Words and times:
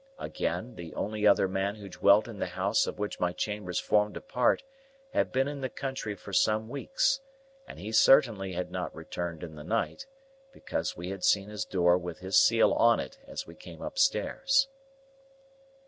Again, 0.17 0.73
the 0.77 0.95
only 0.95 1.27
other 1.27 1.47
man 1.47 1.75
who 1.75 1.87
dwelt 1.87 2.27
in 2.27 2.39
the 2.39 2.47
house 2.47 2.87
of 2.87 2.97
which 2.97 3.19
my 3.19 3.31
chambers 3.33 3.79
formed 3.79 4.17
a 4.17 4.19
part 4.21 4.63
had 5.13 5.31
been 5.31 5.47
in 5.47 5.61
the 5.61 5.69
country 5.69 6.15
for 6.15 6.33
some 6.33 6.67
weeks, 6.69 7.21
and 7.67 7.77
he 7.77 7.91
certainly 7.91 8.53
had 8.53 8.71
not 8.71 8.95
returned 8.95 9.43
in 9.43 9.53
the 9.53 9.63
night, 9.63 10.07
because 10.53 10.97
we 10.97 11.09
had 11.11 11.23
seen 11.23 11.49
his 11.49 11.65
door 11.65 11.99
with 11.99 12.17
his 12.17 12.35
seal 12.35 12.73
on 12.73 12.99
it 12.99 13.19
as 13.27 13.45
we 13.45 13.53
came 13.53 13.83
upstairs. 13.83 14.69